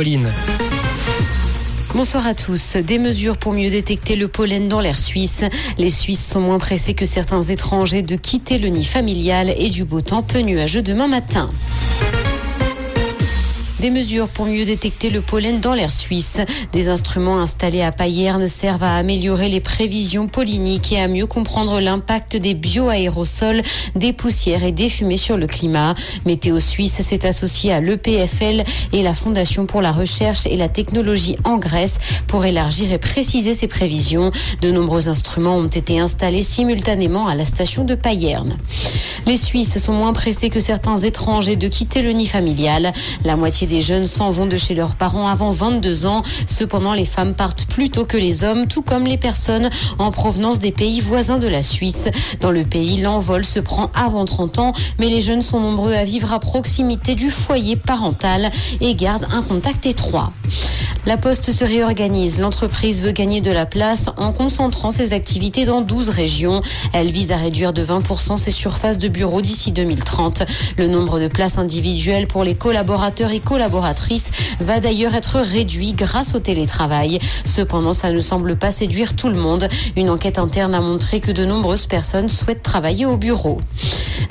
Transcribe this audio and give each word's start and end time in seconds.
Pauline. 0.00 0.28
Bonsoir 1.92 2.24
à 2.24 2.32
tous. 2.32 2.76
Des 2.76 3.00
mesures 3.00 3.36
pour 3.36 3.52
mieux 3.52 3.68
détecter 3.68 4.14
le 4.14 4.28
pollen 4.28 4.68
dans 4.68 4.78
l'air 4.78 4.96
suisse. 4.96 5.42
Les 5.76 5.90
Suisses 5.90 6.24
sont 6.24 6.40
moins 6.40 6.60
pressés 6.60 6.94
que 6.94 7.04
certains 7.04 7.42
étrangers 7.42 8.02
de 8.02 8.14
quitter 8.14 8.58
le 8.58 8.68
nid 8.68 8.84
familial 8.84 9.52
et 9.58 9.70
du 9.70 9.84
beau 9.84 10.00
temps 10.00 10.22
peu 10.22 10.38
nuageux 10.38 10.82
demain 10.82 11.08
matin. 11.08 11.50
Des 13.80 13.90
mesures 13.90 14.26
pour 14.26 14.46
mieux 14.46 14.64
détecter 14.64 15.08
le 15.08 15.20
pollen 15.20 15.60
dans 15.60 15.72
l'air 15.72 15.92
suisse. 15.92 16.38
Des 16.72 16.88
instruments 16.88 17.38
installés 17.38 17.82
à 17.82 17.92
Payerne 17.92 18.48
servent 18.48 18.82
à 18.82 18.96
améliorer 18.96 19.48
les 19.48 19.60
prévisions 19.60 20.26
polliniques 20.26 20.90
et 20.90 21.00
à 21.00 21.06
mieux 21.06 21.26
comprendre 21.26 21.78
l'impact 21.78 22.36
des 22.36 22.54
bioaérosols, 22.54 23.62
des 23.94 24.12
poussières 24.12 24.64
et 24.64 24.72
des 24.72 24.88
fumées 24.88 25.16
sur 25.16 25.36
le 25.36 25.46
climat. 25.46 25.94
Météo 26.26 26.58
Suisse 26.58 27.00
s'est 27.02 27.24
associé 27.24 27.72
à 27.72 27.80
l'EPFL 27.80 28.64
et 28.92 29.02
la 29.04 29.14
Fondation 29.14 29.64
pour 29.66 29.80
la 29.80 29.92
recherche 29.92 30.46
et 30.46 30.56
la 30.56 30.68
technologie 30.68 31.36
en 31.44 31.56
Grèce 31.56 32.00
pour 32.26 32.44
élargir 32.44 32.90
et 32.90 32.98
préciser 32.98 33.54
ces 33.54 33.68
prévisions. 33.68 34.32
De 34.60 34.72
nombreux 34.72 35.08
instruments 35.08 35.56
ont 35.56 35.68
été 35.68 36.00
installés 36.00 36.42
simultanément 36.42 37.28
à 37.28 37.36
la 37.36 37.44
station 37.44 37.84
de 37.84 37.94
Payerne. 37.94 38.56
Les 39.24 39.36
Suisses 39.36 39.78
sont 39.78 39.92
moins 39.92 40.14
pressés 40.14 40.50
que 40.50 40.58
certains 40.58 40.96
étrangers 40.96 41.54
de 41.54 41.68
quitter 41.68 42.02
le 42.02 42.10
nid 42.10 42.26
familial. 42.26 42.92
La 43.24 43.36
moitié 43.36 43.67
des 43.68 43.82
jeunes 43.82 44.06
s'en 44.06 44.30
vont 44.30 44.46
de 44.46 44.56
chez 44.56 44.74
leurs 44.74 44.96
parents 44.96 45.28
avant 45.28 45.50
22 45.50 46.06
ans. 46.06 46.22
Cependant, 46.46 46.94
les 46.94 47.04
femmes 47.04 47.34
partent 47.34 47.66
plus 47.66 47.90
tôt 47.90 48.04
que 48.04 48.16
les 48.16 48.42
hommes, 48.42 48.66
tout 48.66 48.82
comme 48.82 49.04
les 49.04 49.18
personnes 49.18 49.70
en 49.98 50.10
provenance 50.10 50.58
des 50.58 50.72
pays 50.72 51.00
voisins 51.00 51.38
de 51.38 51.46
la 51.46 51.62
Suisse. 51.62 52.08
Dans 52.40 52.50
le 52.50 52.64
pays, 52.64 53.00
l'envol 53.00 53.44
se 53.44 53.60
prend 53.60 53.90
avant 53.94 54.24
30 54.24 54.58
ans, 54.58 54.72
mais 54.98 55.08
les 55.08 55.20
jeunes 55.20 55.42
sont 55.42 55.60
nombreux 55.60 55.92
à 55.92 56.04
vivre 56.04 56.32
à 56.32 56.40
proximité 56.40 57.14
du 57.14 57.30
foyer 57.30 57.76
parental 57.76 58.50
et 58.80 58.94
gardent 58.94 59.28
un 59.30 59.42
contact 59.42 59.86
étroit. 59.86 60.32
La 61.08 61.16
Poste 61.16 61.52
se 61.52 61.64
réorganise. 61.64 62.38
L'entreprise 62.38 63.00
veut 63.00 63.12
gagner 63.12 63.40
de 63.40 63.50
la 63.50 63.64
place 63.64 64.10
en 64.18 64.30
concentrant 64.30 64.90
ses 64.90 65.14
activités 65.14 65.64
dans 65.64 65.80
12 65.80 66.10
régions. 66.10 66.60
Elle 66.92 67.10
vise 67.10 67.32
à 67.32 67.38
réduire 67.38 67.72
de 67.72 67.82
20% 67.82 68.36
ses 68.36 68.50
surfaces 68.50 68.98
de 68.98 69.08
bureaux 69.08 69.40
d'ici 69.40 69.72
2030. 69.72 70.42
Le 70.76 70.86
nombre 70.86 71.18
de 71.18 71.26
places 71.26 71.56
individuelles 71.56 72.26
pour 72.26 72.44
les 72.44 72.54
collaborateurs 72.54 73.32
et 73.32 73.40
collaboratrices 73.40 74.30
va 74.60 74.80
d'ailleurs 74.80 75.14
être 75.14 75.40
réduit 75.40 75.94
grâce 75.94 76.34
au 76.34 76.40
télétravail. 76.40 77.20
Cependant, 77.46 77.94
ça 77.94 78.12
ne 78.12 78.20
semble 78.20 78.56
pas 78.56 78.70
séduire 78.70 79.16
tout 79.16 79.30
le 79.30 79.38
monde. 79.38 79.66
Une 79.96 80.10
enquête 80.10 80.38
interne 80.38 80.74
a 80.74 80.82
montré 80.82 81.20
que 81.20 81.32
de 81.32 81.46
nombreuses 81.46 81.86
personnes 81.86 82.28
souhaitent 82.28 82.62
travailler 82.62 83.06
au 83.06 83.16
bureau. 83.16 83.62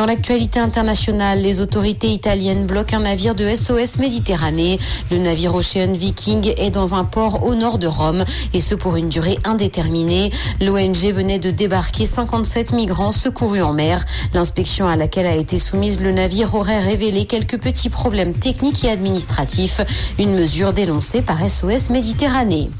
Dans 0.00 0.06
l'actualité 0.06 0.58
internationale, 0.58 1.42
les 1.42 1.60
autorités 1.60 2.08
italiennes 2.08 2.64
bloquent 2.64 2.96
un 2.96 3.00
navire 3.00 3.34
de 3.34 3.46
SOS 3.54 3.98
Méditerranée. 3.98 4.78
Le 5.10 5.18
navire 5.18 5.54
Ocean 5.54 5.92
Viking 5.92 6.54
est 6.56 6.70
dans 6.70 6.94
un 6.94 7.04
port 7.04 7.44
au 7.44 7.54
nord 7.54 7.78
de 7.78 7.86
Rome 7.86 8.24
et 8.54 8.62
ce 8.62 8.74
pour 8.74 8.96
une 8.96 9.10
durée 9.10 9.38
indéterminée. 9.44 10.30
L'ONG 10.62 11.12
venait 11.12 11.38
de 11.38 11.50
débarquer 11.50 12.06
57 12.06 12.72
migrants 12.72 13.12
secourus 13.12 13.60
en 13.60 13.74
mer. 13.74 14.02
L'inspection 14.32 14.88
à 14.88 14.96
laquelle 14.96 15.26
a 15.26 15.36
été 15.36 15.58
soumise 15.58 16.00
le 16.00 16.12
navire 16.12 16.54
aurait 16.54 16.80
révélé 16.80 17.26
quelques 17.26 17.60
petits 17.60 17.90
problèmes 17.90 18.32
techniques 18.32 18.82
et 18.84 18.88
administratifs. 18.88 19.82
Une 20.18 20.34
mesure 20.34 20.72
dénoncée 20.72 21.20
par 21.20 21.46
SOS 21.46 21.90
Méditerranée. 21.90 22.70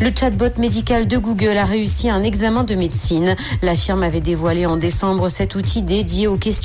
Le 0.00 0.10
chatbot 0.12 0.58
médical 0.58 1.06
de 1.06 1.16
Google 1.16 1.58
a 1.58 1.64
réussi 1.64 2.10
un 2.10 2.24
examen 2.24 2.64
de 2.64 2.74
médecine. 2.74 3.36
La 3.62 3.76
firme 3.76 4.02
avait 4.02 4.20
dévoilé 4.20 4.66
en 4.66 4.76
décembre 4.76 5.28
cet 5.28 5.54
outil 5.54 5.82
dédié 5.82 6.26
aux 6.26 6.36
questions 6.36 6.55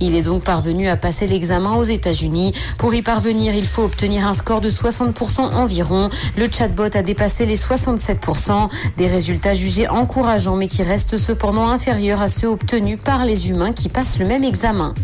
Il 0.00 0.14
est 0.14 0.22
donc 0.22 0.44
parvenu 0.44 0.88
à 0.88 0.96
passer 0.96 1.26
l'examen 1.26 1.74
aux 1.74 1.84
États-Unis. 1.84 2.52
Pour 2.78 2.94
y 2.94 3.02
parvenir, 3.02 3.54
il 3.54 3.66
faut 3.66 3.82
obtenir 3.82 4.26
un 4.26 4.34
score 4.34 4.60
de 4.60 4.70
60% 4.70 5.40
environ. 5.40 6.08
Le 6.36 6.48
chatbot 6.50 6.94
a 6.94 7.02
dépassé 7.02 7.46
les 7.46 7.56
67%, 7.56 8.68
des 8.96 9.06
résultats 9.06 9.54
jugés 9.54 9.88
encourageants 9.88 10.56
mais 10.56 10.66
qui 10.66 10.82
restent 10.82 11.18
cependant 11.18 11.68
inférieurs 11.68 12.22
à 12.22 12.28
ceux 12.28 12.48
obtenus 12.48 12.98
par 13.02 13.24
les 13.24 13.50
humains 13.50 13.72
qui 13.72 13.88
passent 13.88 14.18
le 14.18 14.26
même 14.26 14.44
examen. 14.44 14.94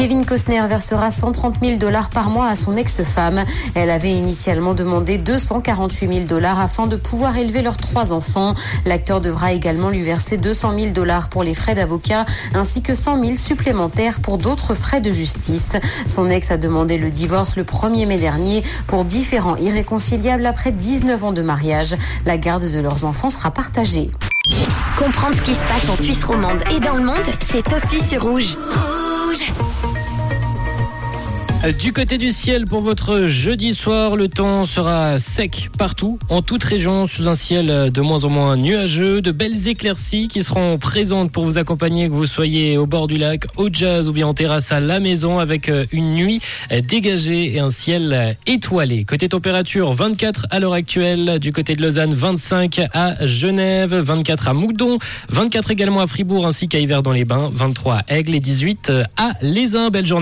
Kevin 0.00 0.24
Costner 0.24 0.66
versera 0.66 1.10
130 1.10 1.56
000 1.62 1.76
dollars 1.76 2.08
par 2.08 2.30
mois 2.30 2.46
à 2.46 2.54
son 2.54 2.74
ex-femme. 2.74 3.44
Elle 3.74 3.90
avait 3.90 4.12
initialement 4.12 4.72
demandé 4.72 5.18
248 5.18 6.10
000 6.10 6.26
dollars 6.26 6.58
afin 6.58 6.86
de 6.86 6.96
pouvoir 6.96 7.36
élever 7.36 7.60
leurs 7.60 7.76
trois 7.76 8.14
enfants. 8.14 8.54
L'acteur 8.86 9.20
devra 9.20 9.52
également 9.52 9.90
lui 9.90 10.00
verser 10.00 10.38
200 10.38 10.78
000 10.78 10.92
dollars 10.92 11.28
pour 11.28 11.42
les 11.42 11.52
frais 11.52 11.74
d'avocat 11.74 12.24
ainsi 12.54 12.80
que 12.80 12.94
100 12.94 13.22
000 13.22 13.36
supplémentaires 13.36 14.20
pour 14.20 14.38
d'autres 14.38 14.72
frais 14.72 15.02
de 15.02 15.10
justice. 15.10 15.72
Son 16.06 16.30
ex 16.30 16.50
a 16.50 16.56
demandé 16.56 16.96
le 16.96 17.10
divorce 17.10 17.56
le 17.56 17.64
1er 17.64 18.06
mai 18.06 18.16
dernier 18.16 18.62
pour 18.86 19.04
différents 19.04 19.56
irréconciliables 19.56 20.46
après 20.46 20.70
19 20.70 21.24
ans 21.24 21.32
de 21.32 21.42
mariage. 21.42 21.94
La 22.24 22.38
garde 22.38 22.64
de 22.72 22.80
leurs 22.80 23.04
enfants 23.04 23.28
sera 23.28 23.50
partagée. 23.50 24.10
Comprendre 24.98 25.36
ce 25.36 25.42
qui 25.42 25.54
se 25.54 25.66
passe 25.66 25.90
en 25.90 26.02
Suisse 26.02 26.24
romande 26.24 26.64
et 26.74 26.80
dans 26.80 26.96
le 26.96 27.04
monde, 27.04 27.16
c'est 27.46 27.70
aussi 27.74 28.00
sur 28.00 28.22
Rouge. 28.22 28.56
Rouge 29.28 29.52
Du 31.78 31.92
côté 31.92 32.16
du 32.16 32.32
ciel 32.32 32.66
pour 32.66 32.80
votre 32.80 33.26
jeudi 33.26 33.74
soir, 33.74 34.16
le 34.16 34.28
temps 34.28 34.64
sera 34.64 35.18
sec 35.18 35.68
partout, 35.76 36.18
en 36.30 36.40
toute 36.40 36.64
région, 36.64 37.06
sous 37.06 37.28
un 37.28 37.34
ciel 37.34 37.90
de 37.92 38.00
moins 38.00 38.24
en 38.24 38.30
moins 38.30 38.56
nuageux, 38.56 39.20
de 39.20 39.30
belles 39.30 39.68
éclaircies 39.68 40.28
qui 40.28 40.42
seront 40.42 40.78
présentes 40.78 41.30
pour 41.30 41.44
vous 41.44 41.58
accompagner, 41.58 42.08
que 42.08 42.14
vous 42.14 42.24
soyez 42.24 42.78
au 42.78 42.86
bord 42.86 43.08
du 43.08 43.18
lac, 43.18 43.44
au 43.58 43.68
jazz 43.70 44.08
ou 44.08 44.12
bien 44.12 44.26
en 44.26 44.32
terrasse 44.32 44.72
à 44.72 44.80
la 44.80 45.00
maison 45.00 45.38
avec 45.38 45.70
une 45.92 46.12
nuit 46.12 46.40
dégagée 46.88 47.54
et 47.54 47.60
un 47.60 47.70
ciel 47.70 48.38
étoilé. 48.46 49.04
Côté 49.04 49.28
température, 49.28 49.92
24 49.92 50.46
à 50.48 50.60
l'heure 50.60 50.72
actuelle, 50.72 51.38
du 51.40 51.52
côté 51.52 51.76
de 51.76 51.82
Lausanne, 51.82 52.14
25 52.14 52.80
à 52.94 53.26
Genève, 53.26 53.94
24 53.94 54.48
à 54.48 54.54
Moudon, 54.54 54.96
24 55.28 55.72
également 55.72 56.00
à 56.00 56.06
Fribourg 56.06 56.46
ainsi 56.46 56.68
qu'à 56.68 56.78
Hiver 56.78 57.02
dans 57.02 57.12
les 57.12 57.26
Bains, 57.26 57.50
23 57.52 57.96
à 57.96 58.16
Aigle 58.16 58.34
et 58.34 58.40
18 58.40 58.92
à 59.18 59.32
Les 59.42 59.76
Belle 59.92 60.06
journée. 60.06 60.18